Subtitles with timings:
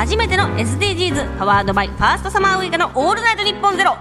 [0.00, 3.98] 初めての SDGs パワードバイファーストサマーウイカのオールナイトニッポンゼロ。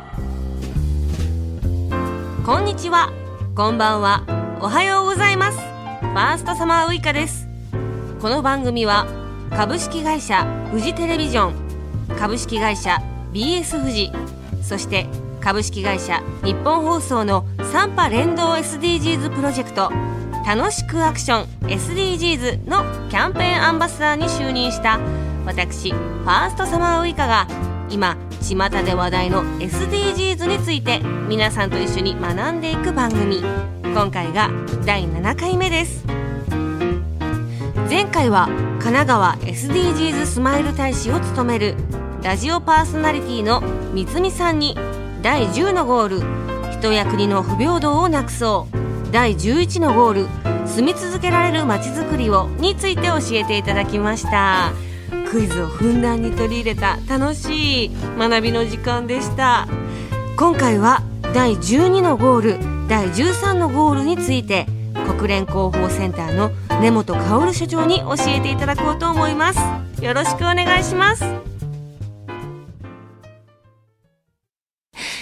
[2.46, 3.12] こんにちは。
[3.54, 4.24] こんばんは。
[4.62, 5.58] おはようございます。
[5.60, 7.50] ファーストサマーウイカです。
[8.22, 9.08] この番組は
[9.50, 13.00] 株式会社フジテレビジョン株式会社
[13.34, 14.10] BS 富士
[14.64, 15.06] そして
[15.42, 19.92] 株式会社日本放送の3波連動 SDGs プロジェクト
[20.48, 24.98] 楽しくアクション SDGs のキャンペーンアンバサダーに就任した
[25.46, 27.48] 私ファーストサマーウイカが
[27.90, 33.44] 今巷で話題の SDGs について皆さんと一緒に学んでいく番組。
[33.84, 34.50] 今回が
[34.86, 36.06] 第7回目です。
[37.90, 38.48] 前回は
[38.80, 41.76] 神奈川 SDGs スマイル大使を務める
[42.22, 43.62] ラジオパーソナリティの
[43.94, 44.76] 三つみさんに
[45.22, 50.28] 第10のゴール人や国の不平等をなくそう第11のゴール
[50.68, 54.89] 住み続けられるまちづくりをについて教えていただきました。
[55.32, 59.68] クイズをふんだんに取り入れた楽しい学びの時間でした。
[60.38, 64.66] 今回は第12のゴール第13のゴールについて
[65.18, 69.60] 国連広報センターの根本薫所長に教えていただこうと思います。
[70.04, 71.49] よろしくお願いします。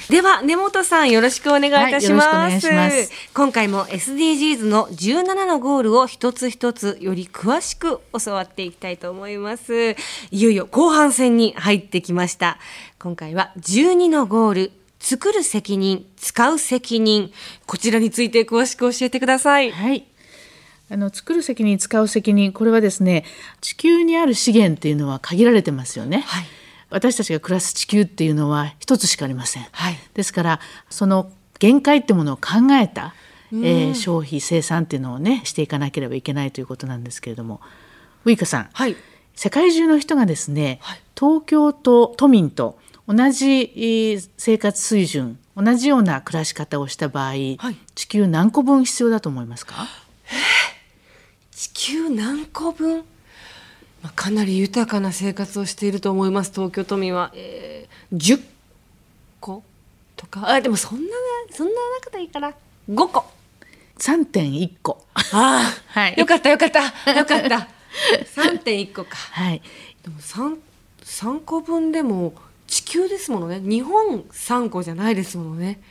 [0.09, 3.11] では根本さんよろしくお願いいたします,、はい、します。
[3.33, 9.97] 今回も SDGs の17のゴールを一つ一つより詳しく教わっていきたいと思います。
[10.31, 12.57] いよいよ後半戦に入ってきました。
[12.99, 17.33] 今回は12のゴール作る責任使う責任。
[17.65, 19.71] こちらについて詳しく教えてください。
[19.71, 20.05] はい。
[20.89, 22.53] あの作る責任使う責任。
[22.53, 23.25] これはですね
[23.59, 26.45] 地球にある資源っていうのは限られてますよね、はい
[26.89, 33.13] 私たちが暮らす地球っていうのは一つしかありません、はい、ですからその限界ってものを考えた、
[33.51, 37.61] うん、えー、消費生産っていうのをねしていかなければいけないということなんですけれども。
[38.25, 38.95] ウイカさん、はい、
[39.35, 42.77] 世界中の人がですね、はい、東京と都民と
[43.07, 47.33] 同じ生活水準同じような暮らし方をした場合、
[47.95, 49.87] 地球何個分必要だと思いますか？
[51.51, 53.05] 地球何個分？
[54.07, 58.41] まあ、かなり豊かな生活をしていると思います東京都民は、えー、10
[59.41, 59.63] 個
[60.15, 60.49] とか？
[60.49, 61.07] あでもそんな
[61.51, 62.53] そんな中でいいから
[62.89, 63.25] 5個。
[63.99, 65.03] 3.1個。
[65.13, 66.83] ああ、はい、よかったよかった。
[67.13, 67.67] よかった。
[68.33, 69.17] 3.1 個か。
[69.17, 69.61] はい。
[70.03, 70.57] でも 3,
[71.03, 72.33] 3個分でも
[72.67, 73.59] 地球ですものね。
[73.59, 75.81] 日本3個じゃないですものね。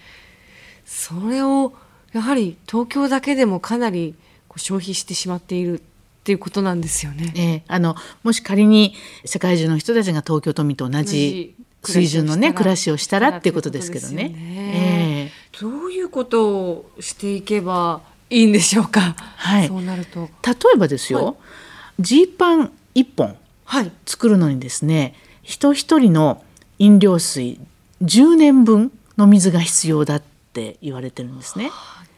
[0.86, 1.74] それを
[2.14, 4.14] やはり東京だけでもかなり
[4.56, 5.82] 消費してしまっている
[6.26, 7.32] っていうことなんですよね。
[7.36, 7.94] えー、あの
[8.24, 8.94] もし仮に
[9.24, 11.54] 世界中の人たちが東京都民と同じ
[11.84, 14.30] 水準のね暮らしをしたらっていうことですけどね。
[14.30, 19.14] ねえー、どういうことをしていけばいいんでしょうか？
[19.36, 19.68] はい。
[19.68, 21.36] そうなると例えばですよ、
[22.00, 23.36] ジ、ー、パン一本
[24.04, 26.42] 作るのにですね、人一人の
[26.80, 27.60] 飲料水
[28.02, 30.22] 10年分の水が必要だっ
[30.52, 31.70] て言われてるんですね。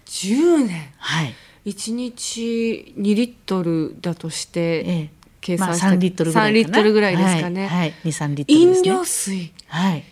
[0.07, 0.95] 10年。
[0.97, 1.35] はい。
[1.69, 7.67] 1日2リットルだとして、ええ、計算した、まあ、3リットルぐらい3リットルぐらいですかね。
[7.67, 9.53] はい、はい、23リットル、ね、飲料水。
[9.67, 10.05] はい。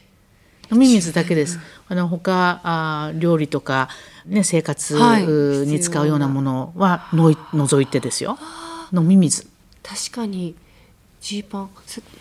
[0.70, 1.58] 飲み水だけです。
[1.88, 3.88] あの他あ料理とか
[4.26, 8.36] ね生活に使うようなものはのい除いてですよ。
[8.92, 9.46] 飲み水。
[9.82, 10.56] 確かに
[11.20, 11.70] ジーパン。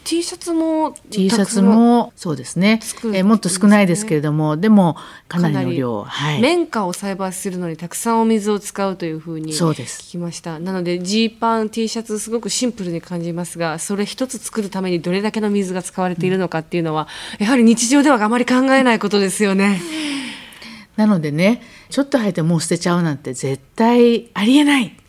[0.03, 2.79] T シャツも T シャツもそうですね。
[3.13, 4.95] えもっと少ないですけれどもでも
[5.27, 10.59] かなりの量、はい、綿花を栽培するのにたくさんお水を使うというふうに聞きました。
[10.59, 17.07] なのでジーパン T シャツすごくシンプルに感じますがそれ一つ作るためにどれだけの水が使われているのかっていうのは、
[17.39, 19.81] うん、やはり日常ではあまり考えないことですよね。
[20.95, 24.95] なのでねちょっと履いてもう捨てちゃうなんて絶対ありえない。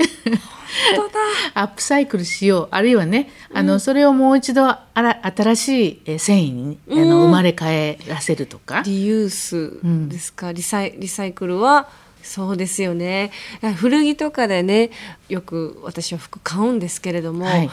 [1.54, 2.68] アップサイクルしよう。
[2.70, 8.82] あるいはねあの、うん、それをもう一度あら新しい繊維に、あの生まれ変えらせるとか。
[8.84, 11.88] リユースですか、うん、リサイリサイクルは？
[12.22, 13.30] そうですよね。
[13.76, 14.90] 古着とかでね
[15.28, 17.70] よく私は服買うんですけれども、はい、や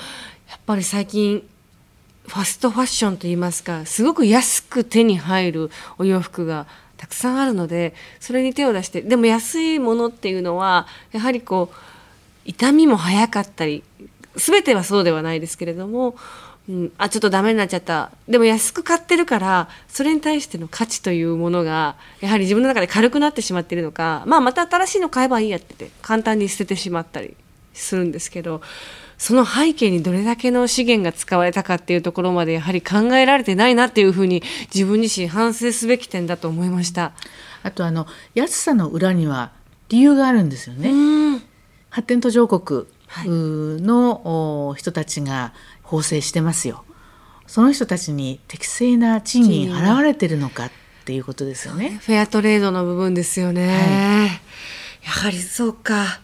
[0.56, 1.44] っぱり最近
[2.28, 6.67] ファストファッションといいますかすごく安く手に入るお洋服が
[7.03, 11.76] たくさんあるのでそれに手を出してでも安いものっていうのはやはりこう
[12.46, 13.84] 痛みも早かったり
[14.38, 16.16] 全てはそうではないですけれども、
[16.70, 18.11] うん、あちょっとダメになっちゃった。
[18.29, 27.35] でも安く買ってるからそれに対しての価値というものがやはり自分の中で軽くなってしまっているのか、まあ、また新しいの買えばいいやってて簡単に捨ててしまったり
[27.73, 28.61] するんですけど
[29.23, 37.14] その背景にどれだけの資源が使われたかっていうところまでやはり考えられてないなっていうふうに自分自身反省すべき点だと思いました。
[37.64, 38.05] あとあの
[38.35, 39.53] 安さの裏には
[39.87, 41.41] 理由があるんですよね。
[41.90, 42.85] 発展途上国
[43.25, 45.53] の人たちが
[45.84, 46.84] 縫製してますよ。
[47.47, 50.72] その人たちに適正な賃金払われてるのかっ
[51.05, 51.97] ていうことですよね。
[52.02, 53.67] フェアトレードの部分ですよね。
[53.69, 56.19] はい、やはりそうか。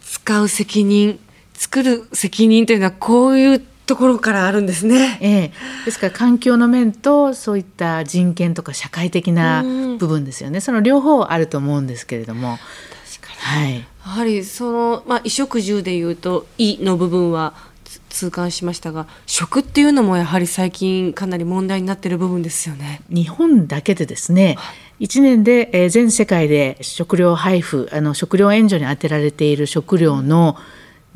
[0.00, 1.20] 使う責任、
[1.54, 5.18] 作る責任というのはこういうところからあるんですね。
[5.20, 5.52] ええ、
[5.84, 9.62] ですから環境の面とそういった人権とか社会的な
[9.98, 10.60] 部分ですよね。
[10.60, 12.58] その両方あると思うんですけれども。
[13.20, 13.64] 確かに。
[13.64, 13.74] はい。
[13.78, 17.54] やはりそのまあ衣食住でいうと「い」の部分は
[18.08, 23.02] 痛感しましたが食っていうのもやはり最近かなり問題になっている部分ですよね。
[23.08, 24.58] 日本だけでですね、
[25.00, 30.56] 1年で、えー、全世界で食料配布あの食料援助に充てられている食料の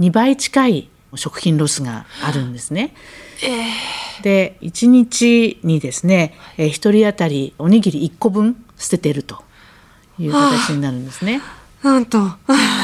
[0.00, 2.94] 2倍近い食品ロスがあるんですね。
[3.42, 9.42] えー、で1日にですね、えー、1人当たりおにぎり1個分捨ててると
[10.18, 11.40] いう形になるんですね。
[11.82, 12.32] なんと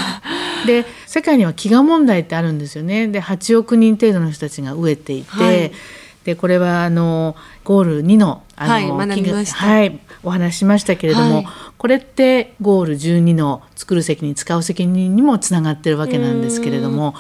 [0.67, 3.09] で世界には飢餓問題ってあるんですよね。
[3.09, 5.73] で8億人程度の人たちが飢えていて、はい、
[6.25, 11.47] でこれはあのゴール2のあの、はい、はい、お話ししましたけれども、はい、
[11.79, 17.14] これってゴール12の作る責任使う責任にもつながってるわけなんですけれども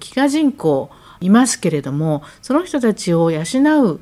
[0.00, 0.90] 飢餓人口
[1.20, 3.42] いますけれどもその人たちを養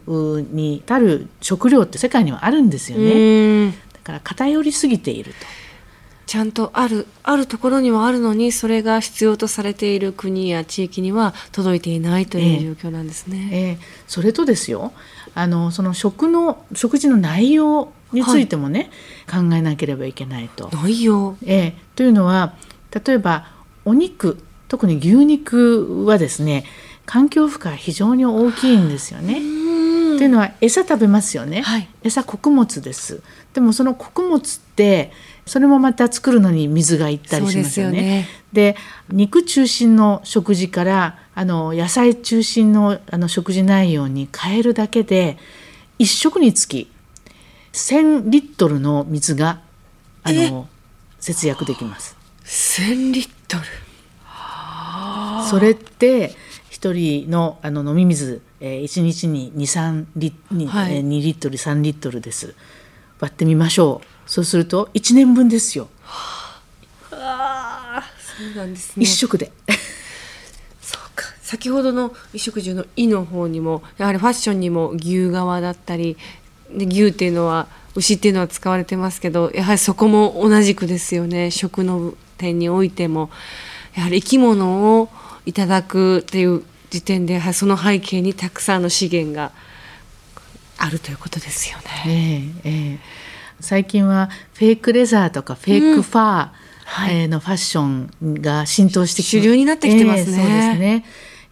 [0.06, 3.70] うに至る食料って世界にはあるんですよね。
[3.92, 5.65] だから偏りすぎていると。
[6.26, 13.48] ちゃんとあるあるところにはあるのにそれが必要とされている国や地域には届いていないという状況なんですね。
[13.52, 13.72] えー、え。
[13.74, 13.78] ー、
[14.08, 14.92] それとですよ
[15.34, 18.90] あのその食の食事の内容についてもね、
[19.26, 20.68] はい、考えなければいけないと。
[20.72, 22.54] 内容、えー、というのは
[23.04, 23.46] 例えば
[23.84, 26.64] お肉特に牛肉はですね
[27.04, 29.34] 環境負荷非常に大きいんですよね。
[30.16, 33.22] というのは餌食べますよね、はい、餌穀物です。
[33.52, 35.12] でもその穀物って
[35.46, 38.26] それもまた作るのに水がいったりしますよね。
[38.52, 38.78] で、ね、
[39.10, 45.38] 肉中心の食事からあの野菜中心のあの食事内容に変えるだけで
[46.00, 46.90] 1食につき
[47.72, 49.60] 1,000リットルの水が
[50.24, 50.68] あの
[51.20, 52.16] 節約できます。
[52.44, 53.62] 1,000リットル
[55.48, 56.34] それって
[56.70, 60.34] 1人のあの飲み水、えー、1日に23リ,、
[60.66, 62.54] はい、2リットル3リットルです。
[63.20, 64.15] 割ってみましょう。
[64.26, 65.88] そうすると1年分ですよ。
[67.12, 69.02] あそうなんですね。
[69.04, 69.52] 一食で。
[70.82, 71.24] そうか。
[71.42, 76.16] 先ほどの衣食住の「い」の方にもやはりファッションにも牛革だったり
[76.74, 83.30] で牛っていうのは牛っていうのは使われてますけどやはりそこも同じくですよね食の点においても
[83.94, 85.08] やはり生き物を
[85.46, 89.52] いただくっていう時点でその背景にたくさんの資源が
[90.78, 91.84] あるということですよね。
[92.06, 92.98] えーえー
[93.60, 98.10] 最近はフェイクレザーとかフェイクファーのファッション
[98.40, 100.36] が浸透してきて、主流になってきてますね。
[100.36, 101.04] えー、そうですね。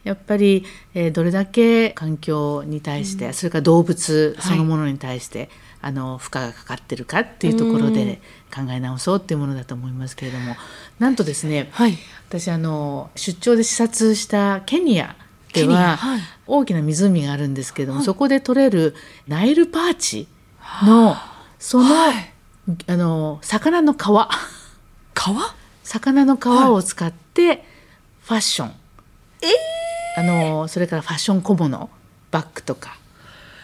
[0.05, 0.65] やっぱり、
[0.95, 5.49] えー、どれだけ環境に対して、うん、それから動物そのものに対して、はい、
[5.81, 8.21] あの負荷がかかってるかっていうところで
[8.55, 10.56] 考え直そうっていうものだと思いますけれども、
[10.99, 11.97] なんとですね、はい、
[12.29, 15.17] 私あの出張で視察したケニア
[15.55, 18.95] では、はい、大きな湖があるんですけれども、そこで取れる
[19.27, 20.29] ナイルパーチ
[20.83, 21.17] の、
[21.59, 22.35] その、はい、
[22.87, 23.97] あの魚の皮。
[25.15, 25.21] 皮？
[25.85, 27.65] 魚の皮を使って
[28.23, 28.73] ファッション、
[29.43, 31.91] えー、あのそれからファッション小物。
[32.31, 32.97] バッグとか。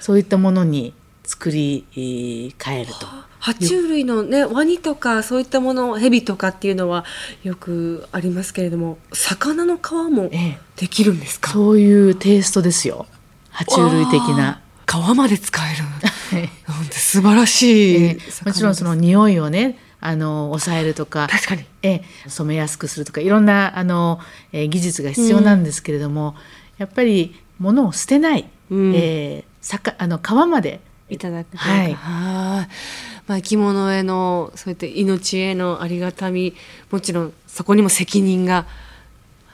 [0.01, 0.95] そういったものに
[1.25, 3.07] 作り変えると。
[3.41, 7.05] 爬虫類のねワニとかそういったものヘビとかっていうのは
[7.43, 10.31] よくありますけれども魚の皮も
[10.77, 13.07] できるんですか、ええ、そういうテイストですよ。
[13.53, 14.61] 爬虫類的な。
[14.87, 15.85] 皮まで使える、
[16.31, 16.49] はい、
[16.91, 21.29] 素晴らしい、えー、もちろんその匂いをねあの抑えるとか。
[21.31, 24.21] 確かに、え染めやすくするとかいろんなあの、
[24.53, 26.35] えー、技術が必要なんですけれども、うん、
[26.79, 30.81] やっぱり物を捨てない、うん、えー、さかあの皮まで。
[31.11, 31.93] いただくはい。
[31.95, 36.55] まあ、生き物へのそういった命へのありがたみ
[36.91, 38.67] もちろんそこにも責任が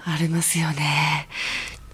[0.04, 1.28] ありますよね。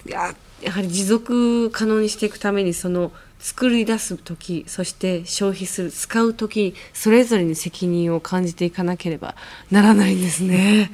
[0.06, 3.12] いややはり持続可能にしていくためにその
[3.42, 9.34] 作り出す時そして消費する使う時それぞれに責任を感じていかなければ
[9.70, 10.92] ならないんですね。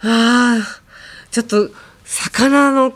[0.00, 0.80] ああ
[1.30, 1.70] ちょっと
[2.04, 2.92] 魚の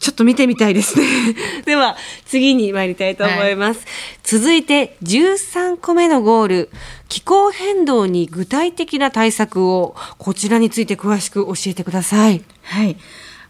[0.00, 1.06] ちょっと見てみたいですね。
[1.64, 3.78] では次に参りたいと思います。
[3.78, 3.86] はい、
[4.24, 6.70] 続いて13個目のゴール
[7.08, 12.42] 気候変動に具体的な対策をこちらについて詳しく教えてください。
[12.62, 12.96] はい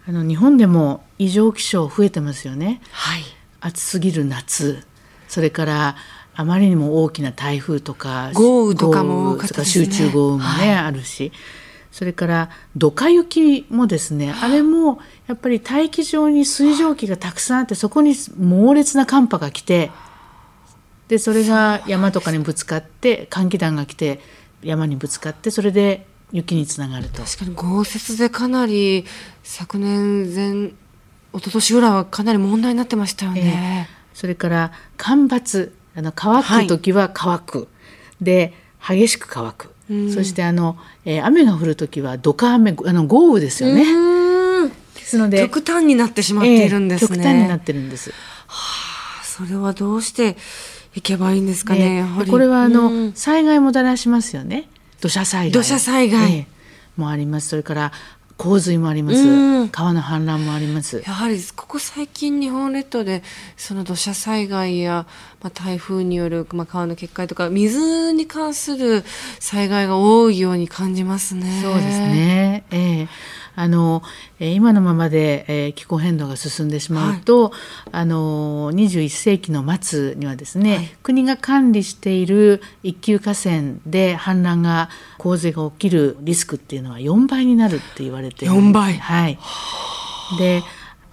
[0.09, 2.83] あの日本でも異常気象増えてますよね。
[2.93, 3.36] はい
[3.67, 4.85] 暑すぎる夏。
[5.29, 5.97] それから
[6.35, 11.33] あまりにも大きな台風とか豪雨とかも多かった、ね、集中豪雨もね、はい、あるし。
[11.97, 14.49] それからドカ雪もですねあ。
[14.49, 19.91] れもやっぱり大気上に水蒸気がたくさんあってそこに猛烈な寒波が来て
[21.09, 24.21] でそれが山とかにぶつかって寒気団が来て
[24.63, 27.23] 山にぶつかってそれで雪につながると。
[27.23, 29.07] 確かに豪雪でかなり
[29.43, 30.73] 昨年前
[31.37, 38.55] 一昨年ぐらいはかなり問題になってましたよね、えー、それから干ばつあの乾く時は乾く、はい、で
[38.87, 43.85] 激しく乾く、うん、そしてあの、えー、雨が降る時はドカ雨あの豪雨ですよね。
[44.95, 47.09] ですので極端になってしまっているんです、ね。
[47.13, 48.11] えー、極端になってるんです。
[48.11, 48.17] は
[49.21, 50.37] あそれはどうして
[50.95, 52.03] いけばいいんですかね。
[52.03, 52.27] ね。
[52.31, 54.69] これはあの、うん、災害もたらしますよね。
[55.01, 55.53] 土砂災害。
[55.53, 57.49] 土砂災害、えー、もあります。
[57.49, 57.93] それから
[58.37, 61.03] 洪水もあります、川の氾濫もあります。
[61.05, 63.23] やはりここ最近日本列島で
[63.57, 65.07] その土砂災害や、
[65.43, 69.05] まあ、台風による、まあ、川の決壊とか水に関する
[69.41, 71.61] 災害が多いように感じますね。
[71.63, 73.09] そうですね、えー
[73.57, 74.03] あの
[74.39, 77.53] 今のままで気候変動が進んでしまうと、はい、
[77.93, 88.99] あの21世紀の末にはですね、はい、国が管理している一級河川で氾濫が洪水が起きるリスクっていうのは4倍になるって言われている4倍。
[88.99, 89.39] はい。
[90.39, 90.63] で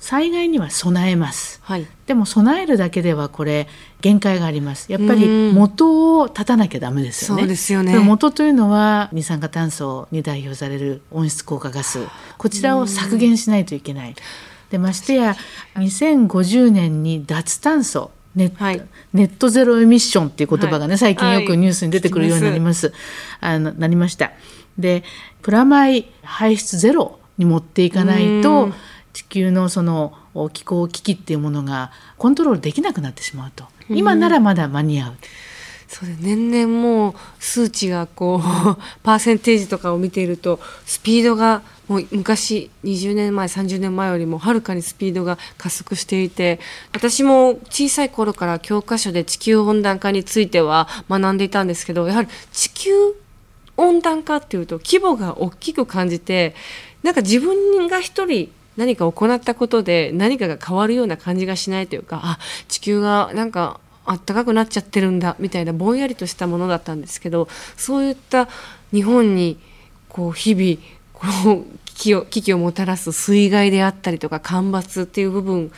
[0.04, 3.70] 災害には備えます、はい、でも備えるだけではこれ
[4.02, 4.92] 限界があります。
[4.92, 7.44] やっぱり元を立たなきゃダメですよね。
[7.44, 7.98] そうですよね。
[8.00, 12.06] 元というのは二酸化炭素に代表される温室効果ガス。
[12.38, 14.16] こちらを削減しないといけない。
[14.72, 15.38] でましてや
[15.76, 18.82] 2050年に脱炭素ネッ,、はい、
[19.14, 22.88] ネットゼロエミッションっていう言葉がね、はい、最近よくニュースに出てくるようになります。
[23.40, 24.34] はい、あのなりました。
[24.78, 25.06] で
[25.42, 28.74] プラマイ排出ゼロに持っていかないと
[29.14, 30.14] 地球のその
[30.52, 33.66] 気候危機っていうものがコントロールできなくなってしまうと。
[33.90, 35.14] 今ならまだ間に合う。
[35.94, 38.42] そうで年々もう数値がこう
[39.04, 46.60] パーセンテージとかを見ているとスピードがもう昔20年前30年前よりもはるかにスピードが加速していて
[46.94, 52.92] 私も小さい頃から教科書で地球温暖化については学んでいたんですけどやはり地球
[53.78, 56.56] 温暖化っていうと規模が大きく感じて
[57.04, 68.50] なんか自分が一人何か行ったことで何かが変わるような感じがしないというかあ地球がなんかあったかくなっちゃってるんだみたいなぼんやりとしたものだったんですけどそういった
[68.92, 69.60] 日本に
[70.10, 70.78] こう日々
[71.14, 71.66] こう
[71.96, 75.72] 危機をもたらす水害であったりとか干ばつっていう部分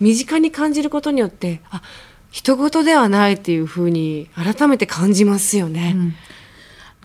[0.00, 1.82] 身近に感じることによってあ
[2.30, 6.14] 人事ではないっていうふうに改めて感じますよね、うん、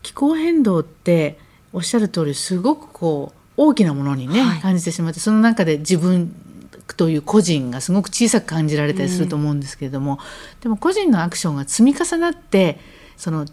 [0.01, 1.37] 気候変動って
[1.73, 6.33] おっしゃる通りすごくこう大きなものにね、はい、感じてしまってその中で自分
[6.95, 10.19] という個人がすごく小さく感じられたりすると思うんですけれども、うん、
[10.61, 12.79] でも個人のアクションが積み重なって
[13.17, 13.45] その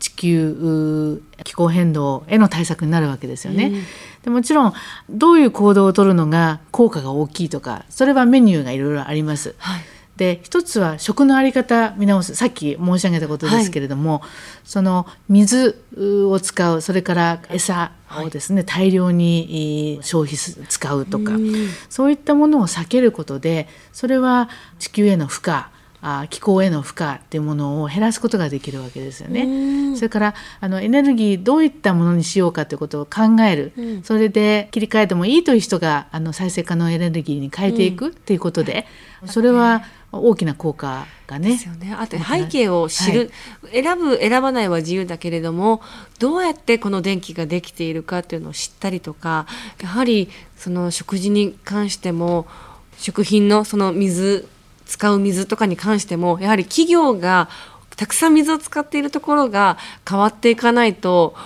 [0.00, 3.66] 地球気候変動への対策になるわけですよね。
[3.66, 3.82] うん、
[4.24, 4.72] でもちろん
[5.10, 9.54] どういう行動をとるのが効果が大きいとかそれはメニューがいろいろあります。
[9.58, 9.82] はい。
[10.16, 12.34] で一つは食の在り方見直す。
[12.34, 14.30] さっき申し上げたことですけれども、はい、
[14.64, 21.32] その水を使うそれから餌をですね、はい、大量に消費使うとか。
[21.88, 24.48] そういったものを避けることでそれは
[24.78, 25.64] 地球への負荷
[26.02, 29.96] あ気候への負荷っていうものを減らすことができるわけですよね。
[29.96, 38.86] それからあのエネルギーどういったものにしようかということを考える、うん、それで切り替えてもいいという人があの再生可能エネルギーに変えていくっていうことで、
[39.22, 41.50] うん、それは大きな効果がね。
[41.50, 41.94] ですよね。
[41.96, 43.30] あと背景を知る、
[43.62, 45.82] はい、選ぶ選ばないは自由だけれども
[46.18, 49.46] どうやってこの電気ができているかっていうのを知ったりとか
[49.82, 52.46] やはりその食事に関しても
[52.96, 54.48] 食品のその水
[54.90, 57.48] 使う水とかに関してもやはり企業が
[57.96, 59.78] たくさん水を使っているところが
[60.08, 61.36] 変わっていかないと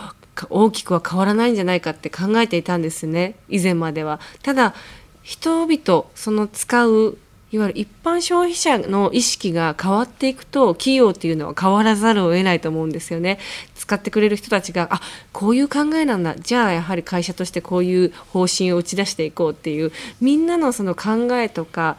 [0.48, 4.18] 大きくは変わらないんじゃないかって考えていたんですね以前までは。
[4.42, 4.74] ただ
[5.22, 7.18] 人々その使う
[7.54, 13.38] いわゆる一般消費者の意識が変わっていくと企業っていうのは変わらざるを得ないと思うんですよね。
[13.76, 15.00] 使ってくれる人たちがあ
[15.32, 16.34] こういう考えなんだ。
[16.34, 21.96] じゃあやはり会社としてこういう方針を打ち出していこうっていうみんなのその考えとか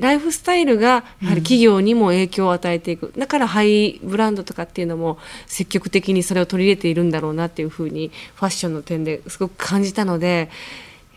[0.00, 10.48] ライフスタイルがやはり企業にも影響を与えていく、うん、だからハイブランドとかっていうのも積極的にそれを取り入れているんだろうなっていうふうにファッションの点ですごく感じたので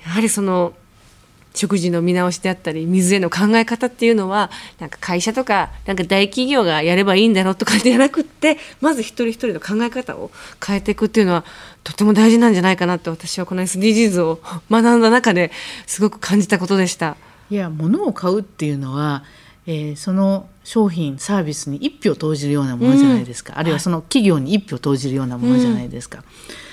[0.04, 0.74] やはりその
[1.58, 10.32] 食事の見直しであったり水への考え方っていうのはなんか会社とかなんか大企業がやればいいんだろうとかではなくってまず一人一人の考え方を
[10.66, 11.44] 変えていくっていうのは
[11.84, 15.52] とても大事なんじゃないかなって私はこの SDGs を学んだ中で
[15.86, 17.18] すごく感じたことでした。
[17.50, 19.24] いや物を買うっていうのは、
[19.66, 26.20] えー、その商品サービスに一票投じるようなものじゃないですか、うん、あるいはその企業に一票投じるようなものじゃないですか。
[26.20, 26.67] うん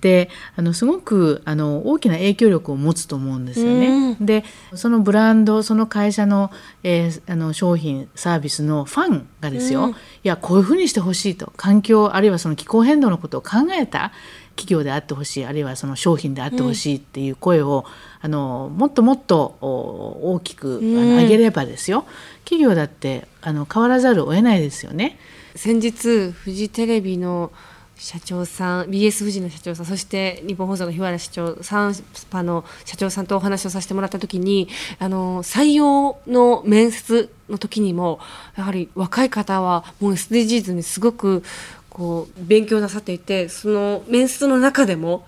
[0.00, 4.16] であのすごくあの大きな影響力を持つと思うんですよね。
[4.20, 6.50] でそのブランドその会社の,、
[6.82, 14.12] えー、あの商品サービスのファンがですよ、いやこういうふうにしてほしいと環境あるいはその気候変動のことを考えた
[14.56, 22.04] 企業であってほしいあるいはその商品であってほしいっていう声を、うん、あのもっともっと大きく、あの上げればですよ。
[22.44, 25.18] 企業だってあの変わらざるを得ないですよね。
[25.54, 27.52] 先日フジテレビの
[27.98, 34.68] 社長さん BS 富士の社長さんそして日本放送の日原社長サンスパの社長さんとお話をさせてもらった時に
[35.00, 38.20] あの採用の面接の時にも
[38.56, 41.42] やはり若い方はもう SDGs にすごく
[41.90, 45.26] こう勉強なさっていてその面接の中でも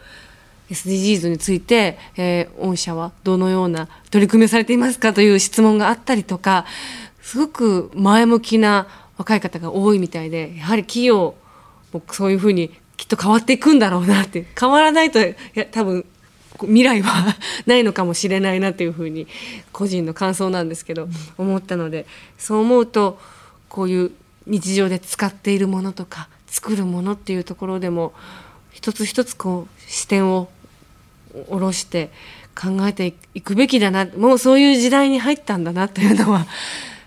[0.70, 6.66] SDGs について、えー、御社はどのような取り組みをされていますかという質問があったりとか
[7.20, 8.86] すごく前向きな
[9.18, 11.34] 若い方が多いみたいでやはり企業
[11.92, 16.04] もそういうふうにきっと変わっていくんだろうなって変わらないといや多分
[16.60, 19.26] 未来はないのかもしれないなっていうふうに
[19.72, 22.06] 個人の感想なんですけど思ったので
[22.38, 23.18] そう思うと
[23.68, 24.12] こういう
[24.46, 28.12] 日常で使っているものとか作るものっていうところでも
[28.72, 30.48] 一つ一つこう視点を
[31.48, 32.10] 下ろして
[32.54, 36.46] 考えていくべきだなもうそういう時代に入ったんだなというのは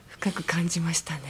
[0.07, 1.21] 深く感じましたね。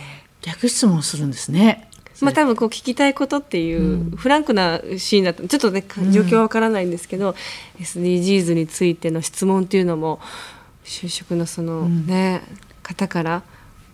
[0.41, 1.89] 逆質問するんですね。
[2.23, 7.35] まあ多分こう聞きたいことっていうフランクなシーンだとちょっとね状況はわからないんですけど、うん、
[7.83, 10.19] SDGs についての質問っていうのも
[10.83, 13.43] 就職のそのね、うん、方から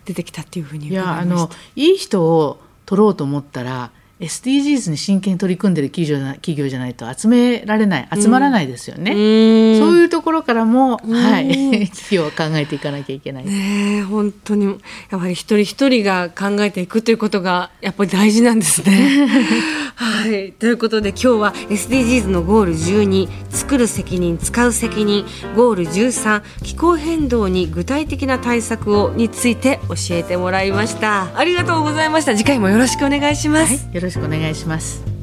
[0.04, 13.44] 出てきたっていうふうにいやあのいい人を取ろうと思ったら SDGs に真剣に取り組んでる企業企業じゃないと集められない集まらないですよね、うん、そういうところからも、はい、 企業は考えていかなきゃいけない。
[13.44, 14.76] ね本当に
[15.10, 19.26] やはり一人一人が考えていくということがやっぱり大事なんですね。
[19.96, 25.24] はい、ということで今日は SDGs のゴール12作る責任使う責任
[25.54, 31.28] ゴール13気候変動に具体的な対策をについて教えてもらいました。
[31.36, 32.36] ありがとうございました。
[32.36, 33.84] 次回もよろしくお願いします。
[33.86, 35.19] はい、よろしくお願いします。